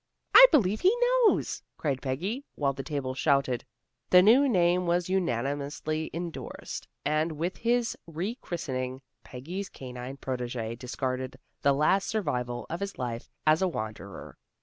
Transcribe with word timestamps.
"I 0.33 0.43
believe 0.49 0.81
he 0.81 0.95
knows," 0.99 1.61
cried 1.77 2.01
Peggy, 2.01 2.43
while 2.55 2.73
the 2.73 2.81
table 2.81 3.13
shouted. 3.13 3.63
The 4.09 4.23
new 4.23 4.49
name 4.49 4.87
was 4.87 5.09
unanimously 5.09 6.09
endorsed, 6.11 6.87
and 7.05 7.33
with 7.33 7.57
his 7.57 7.95
re 8.07 8.33
christening, 8.41 9.03
Peggy's 9.23 9.69
canine 9.69 10.17
protégé 10.17 10.75
discarded 10.79 11.37
the 11.61 11.73
last 11.73 12.07
survival 12.07 12.65
of 12.67 12.79
his 12.79 12.97
life 12.97 13.29
as 13.45 13.61
a 13.61 13.67
wanderer. 13.67 14.39